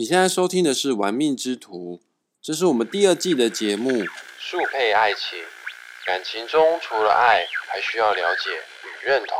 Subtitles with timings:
[0.00, 2.00] 你现在收听的是《玩命之徒》，
[2.40, 3.90] 这是我们第二季的节目。
[4.38, 5.38] 速配爱情，
[6.06, 9.36] 感情中除了爱，还需要了解与认同。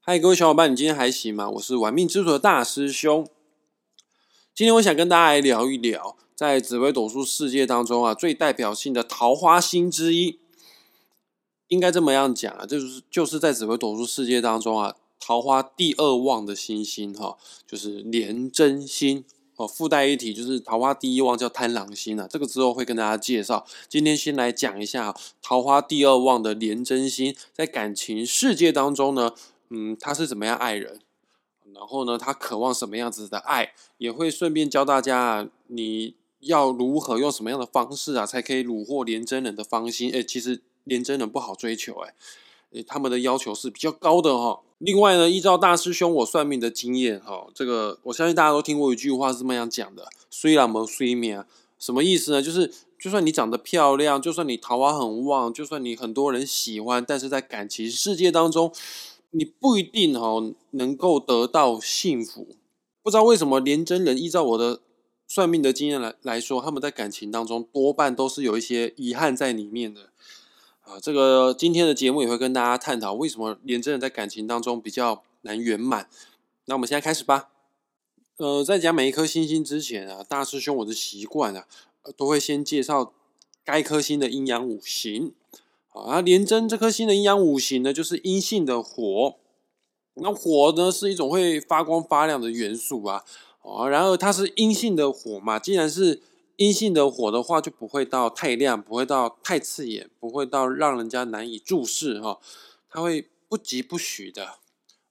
[0.00, 1.50] 嗨，各位小伙伴，你今天还行吗？
[1.50, 3.28] 我是玩命之徒的大师兄。
[4.54, 10.38] 今天我想跟大家来聊一聊，在紫微斗数世界当中啊，最代表性的桃花星之一，
[11.68, 19.24] 应该这么样讲啊，就是就是在紫微斗数世界当中啊，桃花第二旺的星星哈，就是廉贞星
[19.56, 19.66] 哦。
[19.66, 23.64] 附带一提，就是桃花第一旺叫贪狼星啊，这个之后会跟大家介绍。
[23.88, 29.32] 今天先来讲一下桃花第二旺的廉贞星，在感情世界当中呢。
[29.70, 31.00] 嗯，他是怎么样爱人？
[31.72, 33.72] 然后呢，他渴望什么样子的爱？
[33.98, 40.10] 也会顺便教大家，你要如何用什么样的方式啊，才可以虏获连真人的芳心？
[40.12, 42.14] 哎，其实连真人不好追求，哎，
[42.86, 44.60] 他们的要求是比较高的哈。
[44.78, 51.44] 另外呢，依照大师兄我算命的经验哈，这个我相信大家都听过一句话是这么样讲的：虽然没睡眠，
[51.78, 52.42] 什么意思呢？
[52.42, 58.72] 就是就算你长得漂亮，就算你桃花很旺，就算你很多人喜欢，但是在感情世界当中。
[59.36, 62.46] 你不一定哦能够得到幸福，
[63.02, 64.78] 不知道为什么连真人依照我的
[65.26, 70.10] 算命的经验来来说，他们在感情当中多半都是有一些遗憾在里面的
[70.82, 71.00] 啊。
[71.00, 76.08] 这个今天的节目也会跟大家探讨为什么连真人在感情当中比较难圆满。
[76.66, 77.50] 那我们现在开始吧。
[78.36, 81.66] 呃，在讲每一颗星星之前啊，大师兄我的习惯啊，
[82.16, 83.12] 都会先介绍
[83.64, 85.32] 该颗星的阴阳五行。
[85.92, 89.36] 啊，廉贞这颗星的阴阳五行呢，就是阴性的火。
[90.14, 93.24] 那火呢，是一种会发光发亮的元素啊。
[93.64, 96.22] 哦，然而它是阴性的火嘛，既然是
[96.56, 102.38] 阴性的火的话，就不会到太亮，不会到太刺眼，不会到让人家难以注视哈。
[102.90, 104.58] 它会不疾不徐的，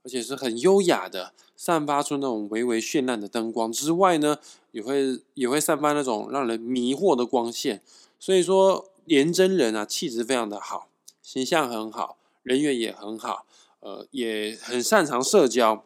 [0.03, 4.37] 而且是很优雅的，散发出那种微微绚烂的灯光之外呢，
[4.71, 7.81] 也会也会散发那种让人迷惑的光线。
[8.19, 8.89] 所以说。
[9.05, 10.87] 廉贞人啊，气质非常的好，
[11.21, 13.45] 形象很好，人缘也很好，
[13.81, 15.83] 呃，也很擅长社交，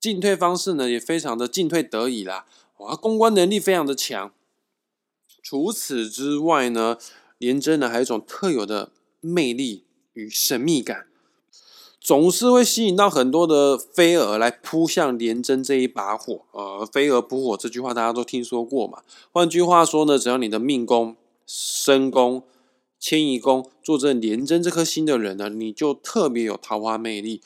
[0.00, 2.46] 进退方式呢也非常的进退得宜啦，
[2.78, 4.32] 哇，公关能力非常的强。
[5.42, 6.96] 除此之外呢，
[7.38, 8.90] 廉贞呢还有一种特有的
[9.20, 9.84] 魅力
[10.14, 11.06] 与神秘感，
[12.00, 16.40] 总是会吸引到很多的飞蛾来扑向廉贞这一把火。
[16.52, 19.02] 呃，飞蛾扑火这句话大家都听说过嘛？
[19.30, 21.16] 换句话说呢，只要你的命宫。
[21.52, 22.44] 身宫、
[23.00, 27.40] 迁移宫坐镇廉贞这颗星的人呢，你就特别有桃花魅力。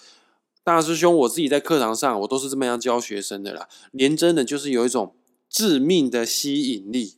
[0.64, 3.68] 大师兄，我自己在课堂上，我都是这么样教学生的啦。
[3.92, 5.14] 廉贞的，就是有一种
[5.48, 7.16] 致命的吸引力。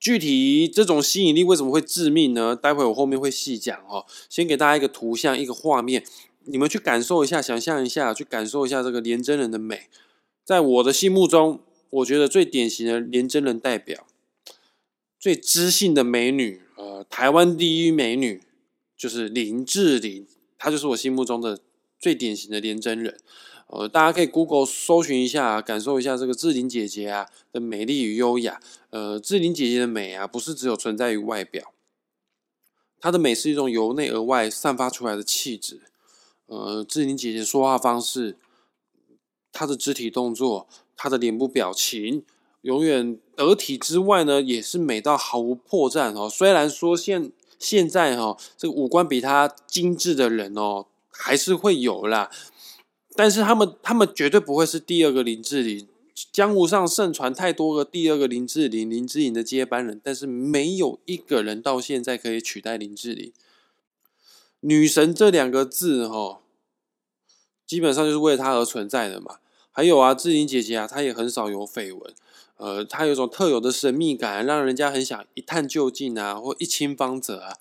[0.00, 2.56] 具体这种吸引力为什么会致命呢？
[2.56, 4.06] 待会我后面会细讲哦。
[4.30, 6.02] 先给大家一个图像，一个画面，
[6.46, 9.88] 你们去感受一下，想象一下，去感受一下这个廉贞人的美。
[10.42, 11.60] 在我的心目中，
[11.90, 14.06] 我觉得最典型的廉贞人代表。
[15.20, 18.40] 最知性的美女，呃，台湾第一美女
[18.96, 21.58] 就是林志玲，她就是我心目中的
[21.98, 23.18] 最典型的廉真人。
[23.68, 28.60] 呃，大家可以 Google 搜寻一下，感受一下这个志玲姐姐啊的美丽与优雅。
[28.90, 31.74] 呃，志玲姐姐的美啊，不是只有存在于外表，
[32.98, 35.82] 她的美是一种由内而外散发出来的气质。
[36.46, 38.38] 呃，志玲姐姐说话方式，
[39.52, 40.66] 她的肢体动作，
[40.96, 42.24] 她的脸部表情。
[42.62, 46.28] 永远得体之外呢，也是美到毫无破绽哦。
[46.28, 50.86] 虽然说现现在哈，这个五官比她精致的人哦，
[51.18, 52.30] 还是会有啦，
[53.14, 55.86] 但是他们他们绝对不会是第二个林志玲。
[56.32, 63.32] 江湖上盛传太多个第二个林志玲，林志颖的接班人，但是没有一个人到现在可以取代林志玲。
[64.60, 66.40] 女神这两个字哈，
[67.64, 69.38] 基本上就是为她而存在的嘛。
[69.70, 72.14] 还有啊，志玲姐姐啊，她也很少有绯闻。
[72.56, 77.56] 呃，她有种特有的神秘感，让人家很想一探究竟啊，或一清方泽啊。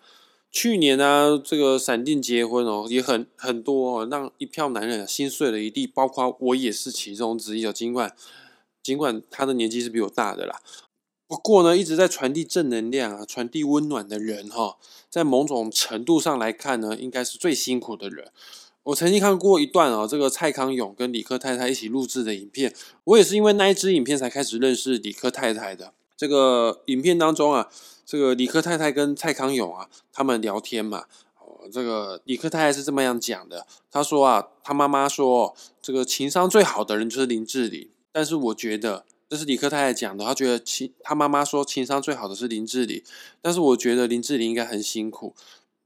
[0.52, 7.72] 去年呢，这个闪电结婚哦，也很很多，哦，让一票男人心碎了一地，包括我也是其中之一哦。
[7.72, 8.16] 尽管
[8.82, 10.62] 尽管他的年纪是比我大的啦，
[11.28, 14.78] 不过呢，一直在传递正能量啊，传递温暖的人哈，
[15.10, 18.32] 在某种程度上来看呢，应该是最辛苦的人。
[18.84, 22.74] 我曾经看过一段啊，这个蔡康永跟李克太太一起录制的影片。
[23.04, 25.94] 我也是因为那一支影片才开始认识李克太太的。
[26.16, 27.70] 这个影片当中啊，
[28.08, 31.04] 这个李克太太跟蔡康永啊，他们聊天嘛。
[31.42, 37.90] 哦，这个李克太太是这么样讲的，她说啊，她妈妈说，这个情商最好的人就是林志玲。
[38.14, 43.04] 但是我觉得，这是李克太太讲的，她觉得情她妈妈说情商最好的是林志玲，
[43.42, 45.36] 但是我觉得林志玲应该很辛苦。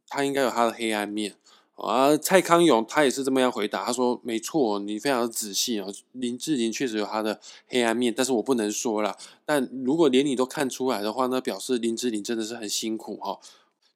[0.08, 1.38] 她应该有她的黑暗面。
[1.82, 9.18] 啊，蔡康永他也是这么样回答，他说：“没错，你非常仔细啊，林志玲确实有她的黑暗面，但是我不能说了。
[9.46, 13.40] 但如果连你都看出来的话，那表示林志玲真的是很辛苦哈。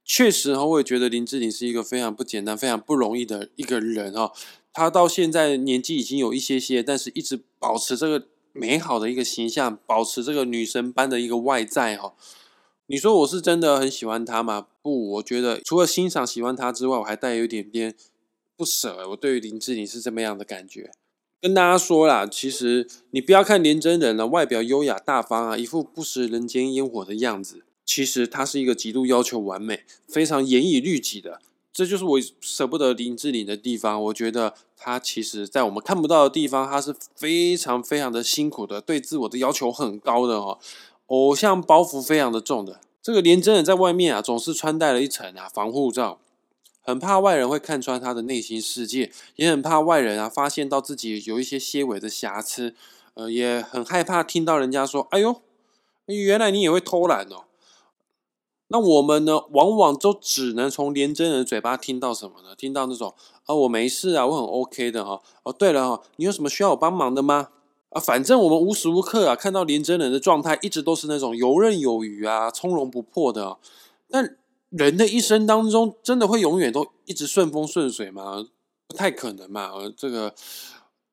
[0.03, 4.31] 确实哈，我也觉得林志玲是一个非常不简单、非常不容易的一个人哈。
[4.73, 12.15] 她到现在年纪已经有一些些，但是一直保持这个美好的一个形象，保持这个女神般的一个外在哈。”
[12.87, 14.67] 你说我是真的很喜欢他吗？
[14.83, 17.95] 不，我觉得除了欣赏、喜欢他之外，我还带有一点点
[18.55, 19.09] 不舍。
[19.09, 20.91] 我对于林志玲是这么样的感觉。
[21.41, 27.63] 跟大家说啦，其实你不要看连真人了，外表优雅大方啊，一副不食人间烟火的样子。
[27.83, 31.39] 其实他是一个极度要求完美、非常严以律己的。
[31.73, 34.01] 这就是我舍不得林志玲的地方。
[34.05, 40.57] 我觉得他其实在我们看不到的地方，他是非常非常的辛苦的，对自我的要求很高的哦。
[41.07, 46.19] 偶像包袱非常的重的，这个连真人在外面啊，总是穿戴了一层啊防护罩，
[46.81, 52.75] 很怕外人会看穿他的内心世界，也很怕外人啊发现到自己有一些些微的瑕疵，
[53.13, 55.41] 呃，也很害怕听到人家说：“哎呦，
[56.07, 57.45] 原来你也会偷懒哦。”
[58.69, 62.55] 那我们呢，往往都只能从连真人的嘴巴听到什么呢？
[62.57, 63.13] 听到那种
[63.45, 65.21] 啊，我没事啊，我很 OK 的哈。
[65.43, 67.49] 哦，对了哈，你有什么需要我帮忙的吗？
[67.95, 73.57] 啊，反正我们无时无刻啊看到连真人的状态，一直都是那种游刃有余啊、从容不迫的。
[74.09, 74.35] 但
[74.69, 78.45] 人的一生当中，真的会永远都一直顺风顺水吗？
[78.89, 79.71] 不太可能嘛。
[79.95, 80.35] 这个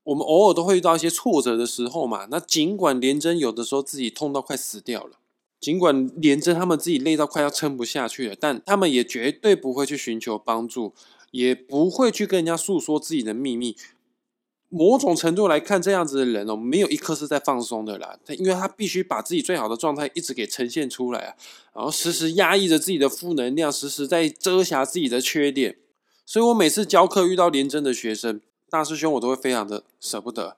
[0.02, 2.26] 我们偶尔都会遇到一些挫折的时候嘛。
[2.28, 5.12] 那尽管连真有的时候自己痛到快死掉了，
[5.60, 10.92] 尽管连真他们自己累到快要撑不下去了，但他们也绝对不会去寻求帮助，
[11.30, 13.76] 也不会去跟人家诉说自己的秘密。
[14.74, 18.18] 某种程度来看，这样子的人哦，没有一刻是在放松的啦。
[18.24, 21.36] 他因为他必须把自己最好的状态一直给呈现出来啊，
[21.74, 25.76] 然后时时压抑着自己的负能量，时时在遮瑕自己的缺点。
[26.24, 28.40] 所以我每次教课遇到廉贞的学生，
[28.70, 30.56] 大师兄我都会非常的舍不得，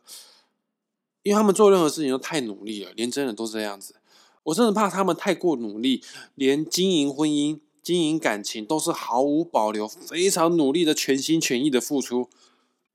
[1.25, 3.96] 因为他们做任何事情都太努力了，连真的都这样子。
[4.44, 6.05] 我真的怕他们太过努力，
[6.37, 12.28] 连经营婚姻、经营感情都是毫无保留、非常努力的全心全意的付出。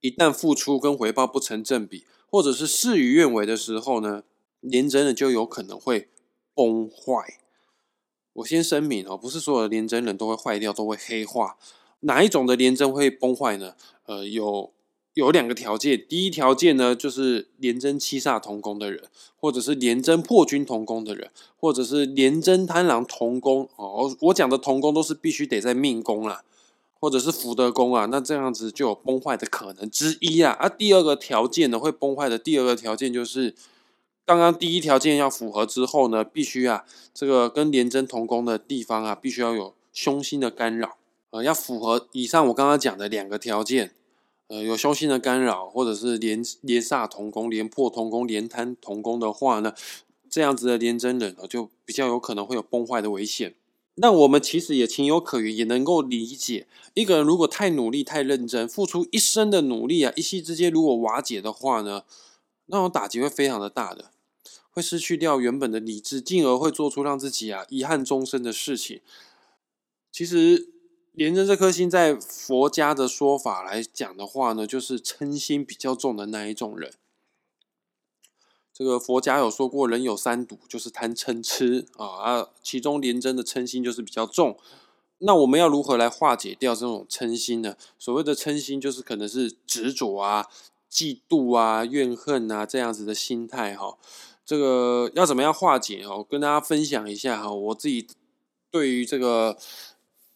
[0.02, 4.24] 一旦付出跟回报不成正比，或者是事与愿违的时候呢，
[4.62, 6.08] 连真人就有可能会
[6.54, 7.40] 崩坏。
[8.34, 11.58] 我先声明哦，不是所有的连真人都会坏掉，都会黑化。
[12.02, 13.74] 哪一种的连真会崩坏呢？
[14.06, 14.72] 呃，有
[15.16, 16.06] 有两个条件。
[16.08, 19.04] 第一条件呢，就是连真七煞同宫的人，
[19.36, 24.16] 或者是连真破军同宫的人，或者是连真贪狼同宫哦。
[24.22, 26.46] 我讲的同宫都是必须得在命宫啦。
[27.00, 30.52] 或者是福德宫啊，那这样子就有崩坏的可能之一啊。
[30.60, 33.56] 啊，第二个条件呢，会崩坏的第二个条件就是，
[34.26, 40.98] 刚刚第一条件要符合之后呢，必须啊，这个跟廉贞同宫的地方啊，必须要有凶星的干扰，
[41.30, 43.92] 呃，要符合以上我刚刚讲的两个条件，
[44.48, 49.74] 呃，有凶星的干扰，或者是连连煞同宫、连破同宫、连贪同宫的话呢，
[50.30, 53.56] 这样子的廉贞人呢，就比较有可能会有崩坏的危险。
[54.02, 62.04] 那我们其实也情有可原，也能够理解，一个人如果太努力、太认真，付出一生的努力啊，一夕之间如果瓦解的话呢，
[62.68, 64.12] 那种打击会非常的大的，
[64.72, 69.02] 会失去掉原本的理智，进而会做出让自己啊遗憾终生的事情。
[70.14, 70.70] 其实，
[71.12, 76.94] 连着这颗心，在佛家的说法来讲的话呢，就是嗔心比较重的那一种人。
[78.80, 84.58] 这个佛家有说过，人有三毒，就是贪嗔痴啊啊，其中廉贞的嗔心就是比较重。
[85.18, 87.76] 那我们要如何来化解掉这种嗔心呢？
[87.98, 90.48] 所谓的嗔心，就是可能是执着啊、
[90.90, 93.98] 嫉妒啊、怨恨啊这样子的心态哈。
[94.46, 96.26] 这个要怎么样化解哦？
[96.30, 98.08] 跟大家分享一下哈，我自己
[98.72, 99.58] 对于这个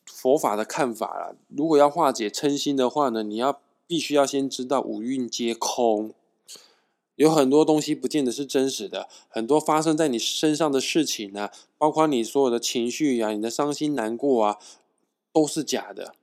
[0.06, 1.34] 佛法的看法啦。
[1.48, 6.14] 如果要化解嗔心的话呢，你要必须要先知道五蕴皆空。
[7.16, 14.58] 有很多东西不见得是真实的，很多发生在你身上的事情呢，包括你所有的情绪呀、你的伤心难过啊，
[15.32, 16.16] 都是假的。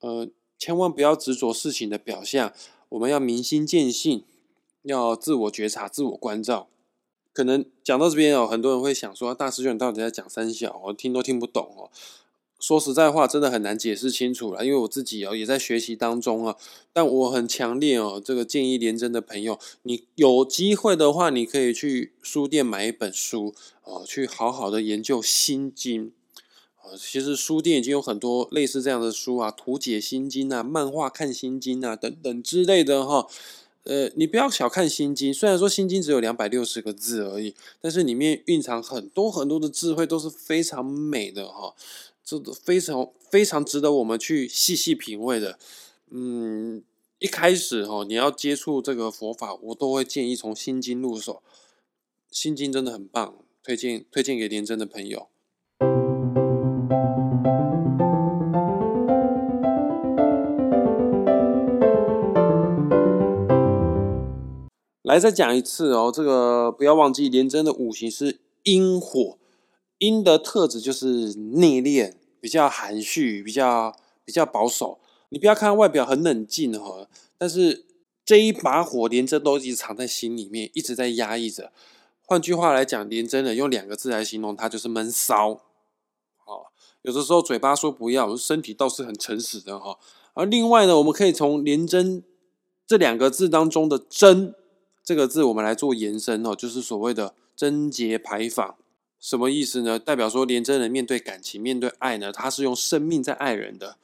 [0.00, 2.52] 呃，千万不要执着事情的表象，
[2.90, 4.24] 我们要明心见性，
[4.82, 6.68] 要自我觉察、自我关照。
[7.32, 10.80] 可能讲到这边哦，很多人会想说，大师兄你到底在讲三小？
[10.84, 11.90] 我听都听不懂哦。
[12.62, 16.56] 说实在话，真的很难解释清楚了，因为我自己哦也在学习当中啊。
[16.92, 23.52] 但我很强烈哦，这个建议连真的朋友，你有机会的话，你可以去书店买一本书
[23.82, 26.12] 哦，去好好的研究心经
[26.76, 26.94] 啊。
[26.96, 33.26] 其实书店已经有很多类似这样的书啊，图解心经啊，漫画看心经啊等等之类的哈。
[33.82, 41.74] 呃，你不要小看心经，虽然说心经只有两百六十个字而已，但是里面蕴藏很多很多的智慧，都是非常美的哈。
[42.24, 45.58] 这非常非常值得我们去细细品味的。
[46.10, 46.82] 嗯，
[47.18, 51.42] 一开始哈，你要接触这个佛法，我都会建议从心经入手。
[52.30, 55.28] 心经真的很棒，推荐推荐给连真的朋友。
[65.02, 69.36] 来，再讲一次哦，这个不要忘记，廉贞的五行是阴火，
[70.02, 74.98] 阴的特质就是内敛，比较含蓄，比较比较保守。
[75.28, 77.06] 你不要看外表很冷静哈，
[77.38, 77.86] 但是
[78.24, 81.72] 这一把火，廉贞都一直藏在心里面，一直在压抑着。
[82.26, 85.60] 换句话来讲，连真的用两个字来形容，它就是闷骚。
[86.44, 90.00] 好，有的时候嘴巴说不要，身体倒是很诚实的哈。
[90.34, 92.24] 而另外呢，我们可以从廉贞
[92.88, 94.54] 这两个字当中的“贞”。
[95.04, 98.76] 这个字我们来做延伸哦，就是所谓的贞节牌坊，
[99.22, 100.00] 什么意思呢？
[100.00, 103.96] 代表说廉贞人面对感情、面对爱呢，他是用生命在爱人的，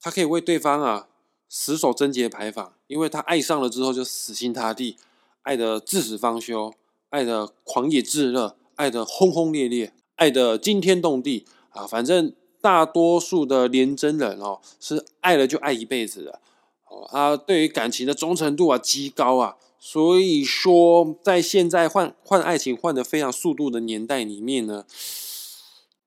[0.00, 1.06] 他可以为对方啊
[1.48, 4.96] 死守贞洁牌坊，因为他爱上了之后就死心塌地，
[5.42, 6.74] 爱的至死方休，
[7.10, 11.86] 爱的狂野炙热，爱的轰轰烈烈，爱的惊天动地啊！
[11.86, 16.40] 反正大多数的廉贞人哦，是爱了就爱一辈子的
[16.88, 19.56] 哦，他对于感情的忠诚度啊极高啊。
[19.80, 24.84] 所以说，在现在换换爱情换的非常速度的年代里面呢，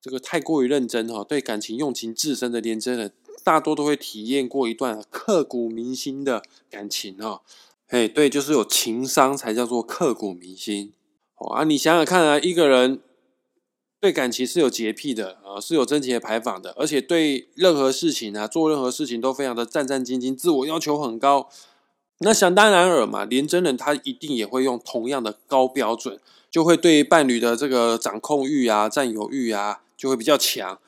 [0.02, 3.14] 这个太过于认真哈，对感情用情至深的连真人，
[3.44, 7.42] 大多都会体验过一段刻骨铭心的感情哈。
[7.88, 10.94] 哎，对，就是有情商才叫做刻骨铭心。
[11.38, 13.02] 哦啊，你想想看啊，一个人
[14.00, 21.50] 对感情是有洁癖的啊，是有贞洁牌坊的，而且对任何事情啊，做任何事情都非常的战战兢兢，自我要求很高。
[22.24, 30.80] 那想当然尔嘛，连真人他一定也会用同样的高标准，就会对伴侣的这个掌控欲啊、占有欲啊，就会比较强。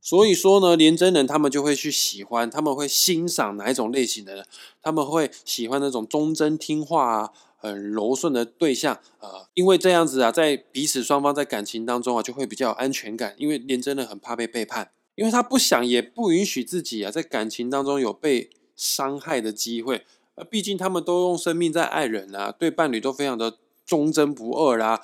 [0.00, 4.46] 所以说呢，连真人他们就会去喜欢，他们会欣赏哪一种类型的人？
[4.80, 13.34] 他们会喜欢那种忠贞听话啊、很柔顺的对象啊，因为这样子啊，在彼此双方在感情当中啊，就会比较有安全感。
[13.36, 20.06] 因为连真人很怕被背叛，因为他不想也不允许自己啊，在感情当中有被伤害的机会。
[20.44, 25.00] 毕竟他们都用生命在爱人啊，对伴侣都非常的忠贞不二啦，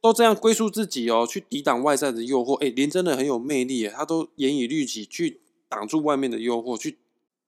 [0.00, 2.54] 都这样归宿自己哦，去抵挡外在的诱惑。
[2.56, 6.98] 哎，连真的很有魅力，他都严以律己去挡住外面的诱惑，去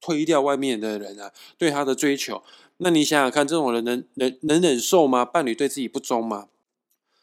[0.01, 2.43] 推掉外面的人啊，对他的追求。
[2.79, 5.25] 那你想想看，这种人能能能忍受吗？
[5.25, 6.49] 伴侣对自己不忠吗？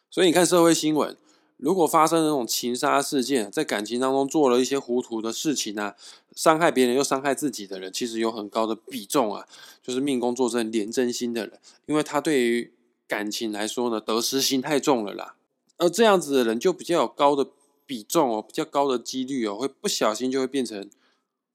[0.09, 1.17] 所以你看社会新闻。
[1.57, 5.95] 如果发生那种情杀事件，在感情当中做了一些糊涂的事情呢，
[6.35, 9.47] 伤害别人又伤害自己的人，其实有很高的比重啊，
[9.81, 12.71] 就是命宫坐镇廉贞心的人，因为他对于
[13.07, 15.35] 感情来说呢，得失心太重了啦，
[15.77, 17.47] 而这样子的人就比较有高的
[17.87, 20.87] 比重哦，比较高的几率哦，会不小心就会变成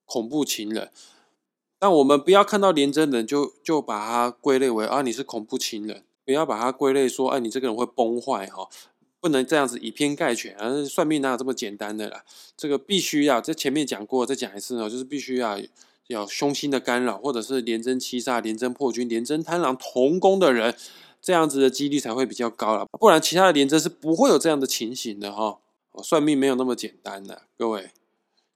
[0.04, 0.90] 恐怖情人。
[1.78, 8.68] 但我们不要看到廉贞人就就把他归类为啊你是恐怖情人，不要把他归类说哎你这个人会崩坏哈。
[9.22, 12.24] 不能这样子以偏概全，而算命哪有这么简单的啦？
[12.56, 15.60] 这个必须要在前面讲过，再讲一次呢，就是必须要
[16.08, 20.74] 有凶星的干扰，或者是连贞七煞、连贞破军、连贞贪狼同宫的人，
[21.20, 22.84] 这样子的几率才会比较高了。
[22.98, 25.60] 不然其他的连贞是不会有这样的情形的哈。
[26.02, 27.90] 算命没有那么简单的，各位，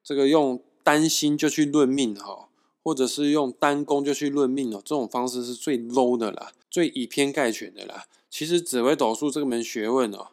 [0.03, 2.49] 这个用单星就去论命哈，
[2.83, 8.07] 或者是用单宫就去论命哦，这种方式是最 low 的啦，最以偏概全的啦。
[8.29, 10.29] 其实紫微斗数这门学问哦。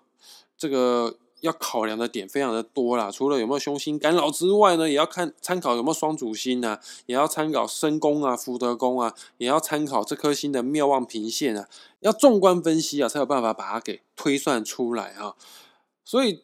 [0.64, 11.68] 这个要考量的点非常的多啦，除了有没有凶星干扰之外呢，也要看参考有没有双主星啊，也要参考身宫啊、福德宫啊，也要参考这颗星的妙望平线啊，
[12.00, 15.36] 要纵观分析啊，才有办法把它给推算出来啊，
[16.06, 16.44] 所以。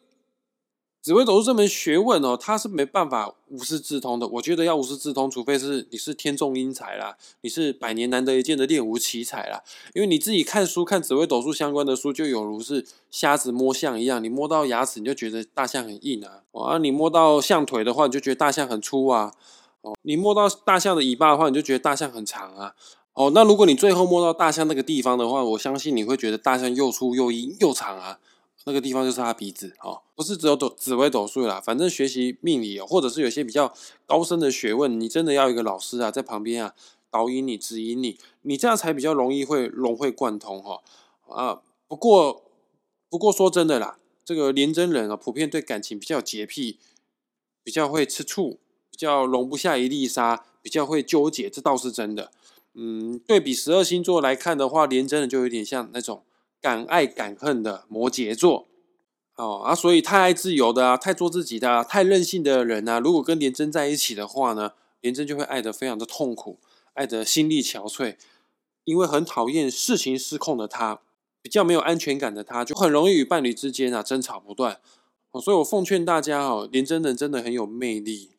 [1.02, 4.28] 紫微斗数这门学问哦，它是没办法无师自通的。
[4.28, 9.62] 我觉得要无师自通，除非是你是天纵英才啦，你是百年难得一见的练武奇才啦。
[9.94, 19.32] 因为你自己看书看紫微斗数相关的书，就有如是瞎子摸象一样，你摸到牙齿你就觉得大象很硬啊，啊，你摸到象腿的话，你就觉得大象很粗啊，
[19.80, 22.74] 哦，你摸到大象的尾巴的话，你就觉得大象很长啊，
[23.14, 28.18] 哦，那如果你最后摸到大象那个地方的话，我相信你会觉得大象又粗又硬又长啊。
[28.64, 33.72] 那个地方就是他鼻子哦，不是只有斗紫微斗数啦，反正学习命理，或者是有些比较
[34.06, 36.74] 高深的学问，你真的要一个老师啊，在旁边啊
[37.10, 40.82] 导引你、指引你，你这样才比较容易会融会贯通哈
[41.28, 41.62] 啊。
[41.88, 42.44] 不过
[43.08, 46.78] 不过说真的啦，这个廉贞人啊，普遍对感情比较洁癖，
[47.64, 48.58] 比较会吃醋，
[48.90, 52.30] 比较容不下一粒沙，比较会纠结，这倒是真的。
[52.74, 56.22] 嗯，对比十二星座来看的话，廉贞人就有点像那种。
[56.60, 58.68] 敢爱敢恨的摩羯座
[59.36, 66.58] 哦啊，所以太爱自由的啊，太做自己的、啊，太任性的人啊，如果跟廉贞在一起的话呢，廉贞就会爱得非常的痛苦，
[66.92, 68.16] 爱得心力憔悴，
[68.84, 71.00] 因为很讨厌事情失控的他，
[71.40, 74.80] 比较没有安全感的他，就很容易与伴侣之间啊争吵不断。
[75.30, 78.32] 哦，所以我奉劝大家哦，廉贞人真的很有魅力，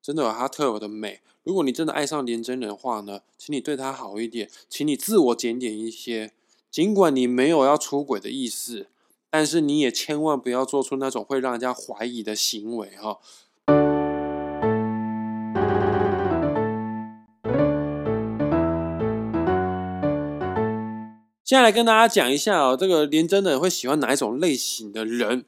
[0.00, 1.20] 真的有他特有的美。
[1.42, 6.32] 如果你真的爱上廉贞人的话呢，请你对他好一点，请你自我检点一些，
[6.70, 8.88] 尽管你没有要出轨的意思。
[9.28, 13.18] 但是你也千万不要做出那种会让人家怀疑的行为哈。
[21.44, 25.44] 现在来跟大家讲一下哦，这个廉贞人会喜欢哪一种类型的人？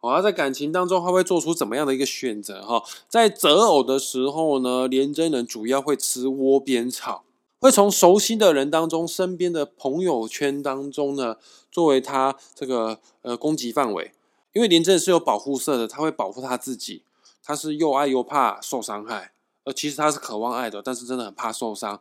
[0.00, 2.62] 我哦，在感情当中他会做出怎么样的一个选择？
[2.62, 7.24] 哈，在择偶的时候呢，廉贞人主要会吃窝边草。
[7.62, 11.36] 会从熟悉的人当中、身边的朋友圈当中呢，
[11.70, 14.12] 作为他这个呃攻击范围。
[14.52, 17.04] 因为廉政是有保护色的，他会保护他自己。
[17.44, 19.30] 他是又爱又怕受伤害，
[19.64, 22.00] 而其实他是渴望爱的，但是真的很怕受伤，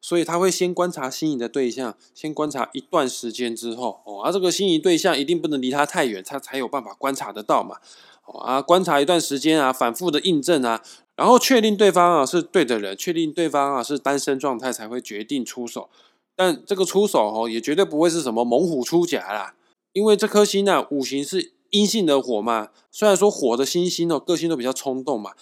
[0.00, 7.78] 所以他会先观察心仪的对象，先观察一段时间之后，哦，而这个心仪对象一定不能离他太远，他才有办法观察得到嘛。
[8.26, 10.80] 哦啊，观察一段时间啊，反复的印证啊。
[11.20, 15.90] 然后确定对方啊是对的人，确定对方啊是单身状态，才会决定出手。
[16.34, 19.54] 但这个出手哦，也绝对不会是什么猛虎出甲啦。
[19.92, 22.70] 因为这颗星呢，五行是阴性的火嘛。
[22.90, 25.32] 虽然说火的星星哦，个性都比较冲动嘛，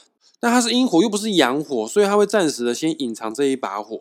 [0.41, 4.01] 但它是阴火，又不是阳火，所以它会暂时的先隐藏这一把火，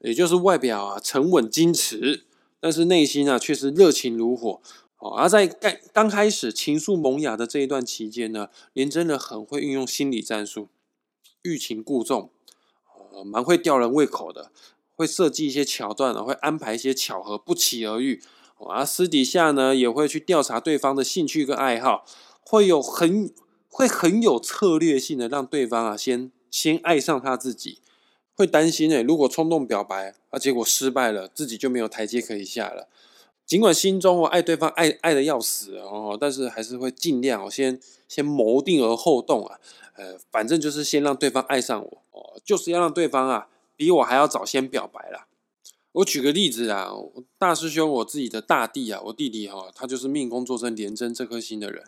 [0.00, 2.24] 也就是外表啊沉稳矜持，
[2.60, 4.60] 但是内心啊却是热情如火。
[4.98, 10.68] 哦，而在刚刚开始情愫萌芽的这一段期间呢，连真的很会运用心理战术。
[11.46, 12.30] 欲擒故纵，
[13.12, 14.50] 呃，蛮会吊人胃口的，
[14.96, 18.20] 会设计一些桥段呢，会安排一些巧合，不期而遇。
[18.68, 22.04] 啊，私底下呢，也会去调查对方的兴趣跟爱好，
[22.40, 23.30] 会有很
[23.68, 27.78] 会很有策略性的让对方啊先先爱上他自己。
[28.34, 32.88] 会担心诶，如果冲动表白啊，结果失败了，自己就没有台阶可以下了。
[33.46, 39.58] 尽管心中哦爱对方爱爱的要死哦，但是还是会尽量先先谋定而后动啊。
[39.96, 45.26] 呃，反正就是先让对方爱上我哦，就是要让对方啊比我还要早先表白啦。
[45.92, 46.90] 我举个例子啊，
[47.38, 51.84] 大师兄我自己的大弟啊，我弟弟哈，他就是命宫坐镇廉贞这颗星的人。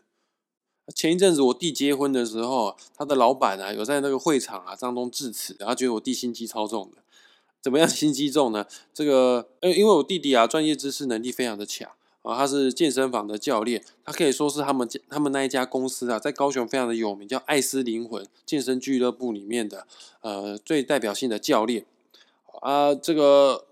[0.94, 7.02] 前一阵子我弟结婚的时候，他的老板啊有在那个会场啊当中致辞，然后觉得我弟心机超重的。
[7.60, 8.64] 怎么样心机重呢？
[8.94, 11.90] 这个呃，因为我弟弟啊专业知识能力非常的强。
[12.28, 19.86] 啊，他是健身房的教练，他可以说是他们他们那一家公司啊，在高雄非常的有名，叫爱思灵魂健身俱乐部里面的
[20.20, 21.86] 呃最代表性的教练
[22.60, 22.94] 啊。
[22.94, 23.64] 这个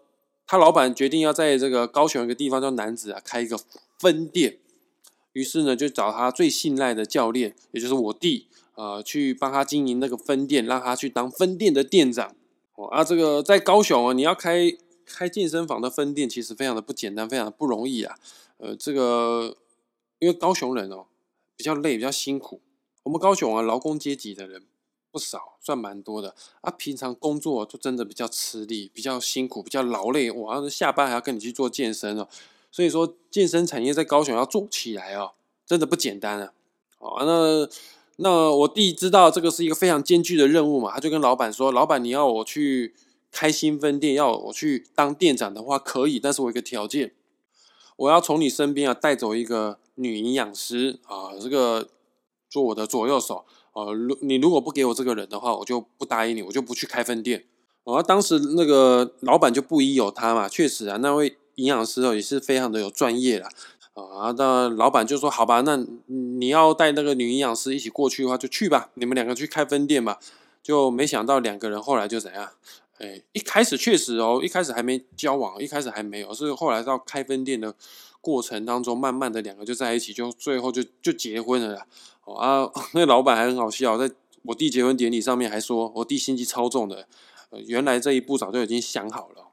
[0.47, 3.61] 他老板决定要在这个高雄一个地方叫男子啊开一个
[3.99, 4.57] 分店，
[5.35, 12.35] 于是呢就找他最信赖的教练，也就是我弟呃去帮他经营那个分店，让他去当分店的店长。
[12.77, 14.71] 哦啊，这个在高雄啊，你要开
[15.07, 18.17] 开健身房的分店，其实非常的不简单，非常的不容易啊。
[18.59, 19.57] 呃，这个
[20.19, 21.07] 因为高雄人哦
[21.57, 22.61] 比较累，比较辛苦。
[23.03, 24.65] 我们高雄啊，劳工阶级的人
[25.11, 26.71] 不少，算蛮多的啊。
[26.71, 30.31] 平常工作就真的比较吃力，比较辛苦，比较劳累。
[30.31, 32.29] 哇，下班还要跟你去做健身哦。
[32.73, 35.33] 所以说，健身产业在高雄要做起来哦，
[35.65, 36.53] 真的不简单啊。
[36.99, 37.69] 哦，那
[38.17, 42.95] 那我弟知道这个是一个非常艰巨的任务嘛，他就跟老板说：“老板，你要我去
[43.31, 47.13] 开新分店，要我去当店长的话，可以，但是我一个条件。”
[47.97, 51.89] 我要从你身边啊带走一个女营养师啊，这个
[52.49, 53.93] 做我的左右手啊。
[53.93, 57.45] 如你如果不给我这个人的话，我就不答应你，我就不去开分店。
[57.85, 63.49] 啊，当时那个老板就不疑有他嘛，确实啊，那位营养师哦也是非常的有专业啦。
[63.95, 64.35] 啊。
[64.37, 70.19] 那老板就说：“好吧，那你要带那个女营养师一起过去的话，就去吧，你们两个去开分店吧。”
[70.67, 72.51] 就没想到两个人后来就怎样？
[72.99, 77.75] 哎，一开始确实哦，一开始还没交往，一开始还没有，是后来到开分店的
[78.21, 81.87] 过程当中，慢慢的两个就在一起，就最后就就结婚了啦。
[82.25, 84.11] 哦啊， 那老板还很好笑，在
[84.43, 87.07] 我弟结婚典礼上面还说，我弟心机超重的，
[87.67, 89.53] 原来这一步早就已经想好了，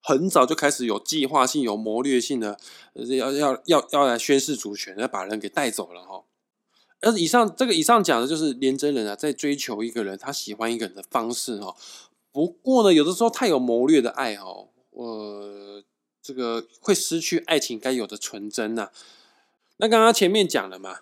[0.00, 2.58] 很早就开始有计划性、有谋略性的，
[2.94, 6.22] 要要要要来宣示主权，要把人给带走了哈。
[7.02, 11.74] 而以上这个以上讲的就是廉贞人啊，在追求一个人，他喜欢一个人的方式哈。
[12.36, 15.82] 不过呢，有的时候太有谋略的爱哦，呃，
[16.20, 18.90] 这个会失去爱情该有的纯真呐。
[19.78, 20.98] 那刚刚前面讲了嘛，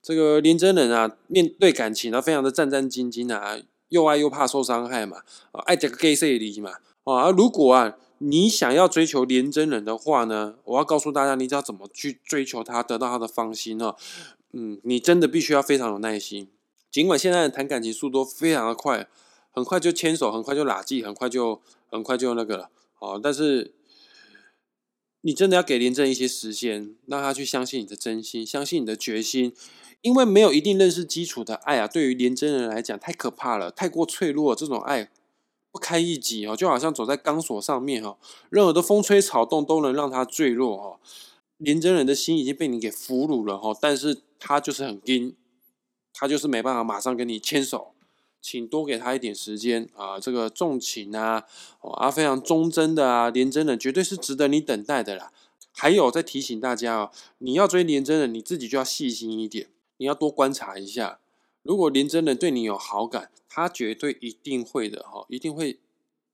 [0.00, 13.96] 这个廉真人啊，面对感情啊，非常的战战兢兢啊，又爱又怕受伤害嘛，啊，爱这个 gay 色离嘛，啊，如果啊，你想要追求廉贞人的话呢，我要告诉大家，你知道怎么去追求他，得到他的芳心哦？
[14.52, 16.46] 嗯，你真的必须要非常有耐心。
[16.88, 19.08] 尽管现在的谈感情速度非常的快，
[19.52, 22.70] 很快就牵手，很快就拉近，很快就很快就那个了。
[22.98, 23.72] 哦，但是
[25.20, 29.54] 你真的要给廉贞一些时间，让他去相信你的真心，相信你的决心。
[30.00, 35.10] 因为没有一定认识基础的爱啊，对于连真人来讲太可怕了，太过脆弱，这种爱。
[35.70, 38.18] 不堪一击哦，就好像走在钢索上面哈，
[38.50, 41.00] 任何的风吹草动都能让他坠落哈。
[41.56, 45.34] 连真人的心已经被你给俘虏了哈，但是他就是很硬，
[46.12, 47.94] 他就是没办法马上跟你牵手，
[48.42, 50.20] 请多给他一点时间啊。
[50.20, 51.46] 这个重情啊，
[51.80, 55.32] 啊非常忠贞的啊，廉贞人绝对是值得你等待的啦。
[55.74, 61.20] 还有再提醒大家哦，你要追廉贞人，你自己就要细心一点，你要多观察一下。
[61.62, 65.78] 如果廉贞人对你有好感，他绝对一定会的哈，一定会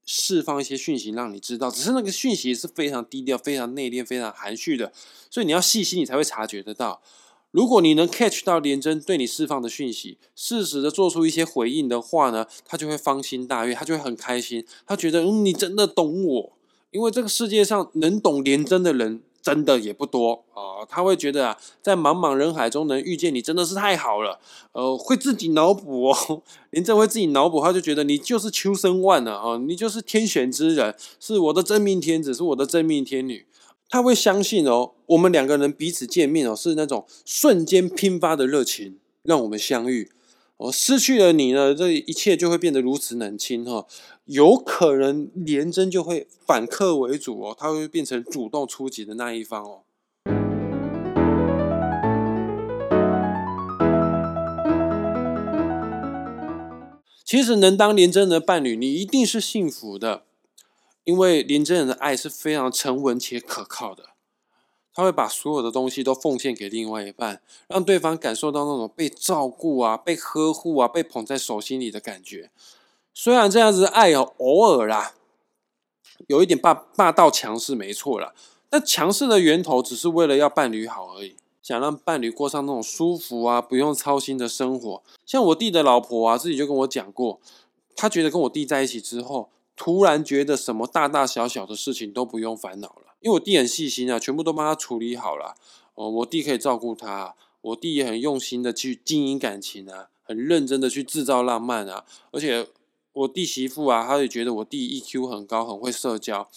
[0.04, 1.70] 释放一些讯息让你知道。
[1.70, 4.92] 只是那个讯息是非常低调、非常内敛、非常含蓄的，
[5.30, 7.02] 所以你要细心，你才会察觉得到。
[7.50, 16.52] 如果你能 catch 到廉贞对你释放的讯息，适时的做出一些回应的话呢，他就会芳心大悦，他就会很开心，他觉得嗯，你真的懂我，
[16.90, 19.22] 因为这个世界上能懂廉贞的人。
[19.40, 24.38] 真的也不多啊，他会觉得啊，在茫茫人海中能遇见你真的是太好了，
[24.72, 33.46] 呃，会自己脑补哦， 连这会自己脑补，他就觉得你就是秋生万了啊，你就是天选之人，是我的真命天子，是我的真命天女，
[33.90, 40.10] 他会相信哦，我们两个人彼此见面哦，是那种瞬间拼发的热情，让我们相遇。
[40.58, 43.86] 哦失去了你呢，这一切就会变得如此冷清哈，
[44.26, 49.82] 有可能廉贞就会反客为主哦，他会变成主动出击的那一方哦。
[57.24, 60.24] 其实能当廉贞的伴侣，你一定是幸福的，
[61.08, 64.10] 因为林真人的爱是非常沉稳且可靠的。
[64.92, 72.50] 他会把所有的东西都奉献给另外一半，让对方感受到那种被照顾啊、被呵护啊、被捧在手心里的感觉。
[73.14, 75.14] 虽然这样子的爱哦，偶尔啦，
[76.26, 78.34] 有一点霸霸道强势，没错啦。
[78.68, 85.02] 但强势的源头只是为了要伴侣好而已，想让伴侣过上那种舒服啊、不用操心的生活。
[85.24, 87.40] 像我弟的老婆啊，自己就跟我讲过，
[87.96, 89.48] 她觉得跟我弟在一起之后。
[89.78, 95.54] 突然觉得什么大大小小的事情都不用烦恼了，因为我弟很细心啊，全部都帮他处理好了。
[95.94, 102.04] 哦，我弟可以照顾他，我弟也很用心的去经营感情啊，很认真的去制造浪漫啊。
[102.32, 102.66] 而且
[103.12, 106.48] 我弟媳妇啊，她也觉得我弟 EQ 很高，很会社交，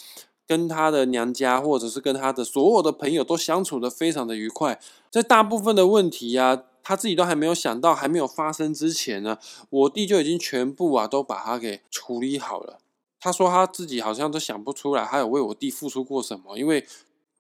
[0.48, 4.80] 跟他的娘家或者是跟他的所有的朋友都相处的非常的愉快。
[5.12, 9.38] 在大部分的问题啊，他自己都还没有想到，还没有发生之前呢，
[9.70, 12.80] 我弟就已经全部啊都把他给处理好了。
[13.22, 16.58] 他说他自己好像都想不出来，他有为我弟付出过什么？
[16.58, 16.86] 因为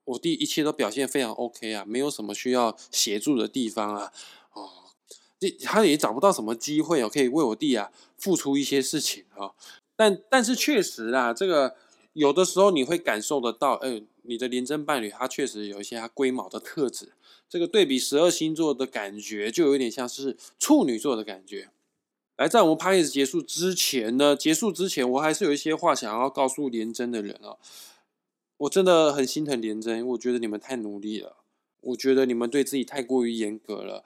[0.05, 4.11] 我弟一切都表现非常 OK 啊，没有什么需要协助的地方啊，
[4.53, 4.69] 哦，
[5.39, 9.51] 这他也找不到什么机会哦，可以为我弟啊付出一些事情啊。
[9.95, 11.75] 但但是确实啊，这个
[12.13, 17.13] 有的时候你会感受得到，哎，你的廉贞伴侣他确实有一些他龟毛的特质。
[17.49, 21.69] 这个对比十二星座的感觉，就有点像是处女座的感觉。
[22.41, 27.55] 来，在我们 p a 结束之前呢，结束之前，我还是有一些话想要告诉廉贞的人啊。
[28.57, 31.37] 我真的很心疼廉贞，因为我觉得你们太努力了，
[31.81, 34.03] 我觉得你们对自己太过于严格了。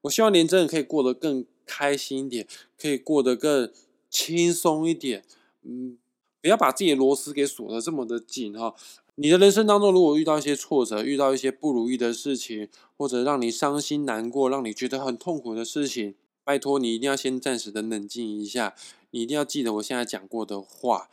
[0.00, 3.70] 我希望廉贞可以过得更开心一点，可以过得更
[4.10, 5.22] 轻松一点。
[5.62, 5.96] 嗯，
[6.42, 8.74] 不要把自己的螺丝给锁得这么的紧哈。
[9.14, 16.16] 你的人生当中，如果遇到一些挫折，遇到一些不如意的事情，或者让你伤心难过，让你觉得很痛苦的事情。
[16.50, 18.74] 拜托你一定要先暂时的冷静一下，
[19.12, 21.08] 你一定要记得我现在讲过的话，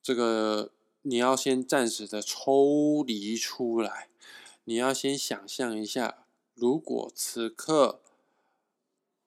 [0.00, 0.70] 这个
[1.02, 4.06] 你要先暂时的抽离出来，
[4.62, 6.18] 你要先想象一下，
[6.54, 7.98] 如果此刻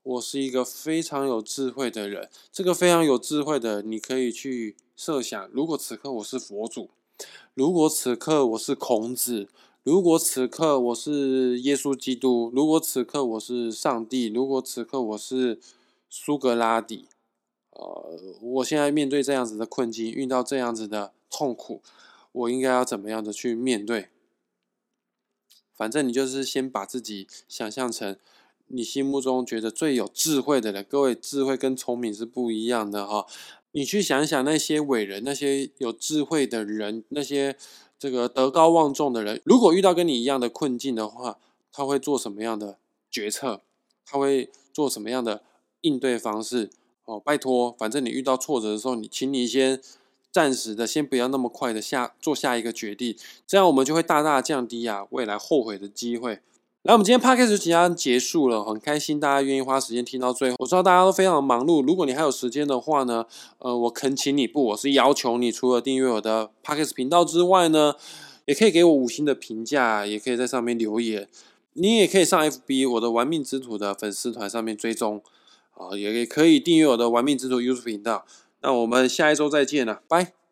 [0.03, 6.89] 我是一个非常有智慧的人，这个非常有智慧的，你可以去设想，如果此刻我是佛祖，
[7.53, 9.49] 如果此刻我是孔子。
[9.84, 15.60] 如果此刻我是耶稣基督，如果此刻我是上帝，如果此刻我是
[16.10, 17.06] 苏格拉底，
[17.72, 21.82] 呃，我现在面对这样子的困境，遇到这样子的痛苦，
[22.32, 24.08] 我应该要怎么样的去面对？
[25.76, 28.15] 反正你就是先把自己想象成
[28.67, 30.86] 你心目中觉得最有智慧的人。
[30.88, 33.28] 各位，智慧跟聪明是不一样的哈。
[33.74, 37.58] 你去想想那些伟人，那些有智慧的人，那些。
[38.04, 41.38] 这个德高望重的人，如果遇到跟你一样的困境的话，
[41.72, 42.78] 他会做什么样的
[43.10, 43.62] 决策？
[44.06, 45.42] 他会做什么样的
[45.80, 46.70] 应对方式？
[47.06, 49.80] 哦，拜托，反正你遇到挫折的时候，你请你先
[50.34, 53.16] 暂时的先不要那么快的下做下一个决定，
[53.48, 56.42] 这样我们就会大大降低啊未来后悔的机会。
[56.84, 60.58] 来，我们今天 podcast 就即将结束了，很开心大家愿意花时间听到最后。
[60.60, 63.26] 我知道大家都非常忙碌，如果你还有时间的话呢，
[63.60, 67.96] 呃，我恳请你不，我是要求你，除了订阅我的 podcast 频道之外呢，
[68.43, 71.30] 也可以给我五星的评价，也可以在上面留言。
[71.72, 75.24] 你也可以上 FB 我的玩命之徒的粉丝团上面追踪，
[75.76, 78.26] 啊，也可以订阅我的玩命之徒 YouTube 频道。
[78.62, 80.42] 那我们下一周再见了，拜。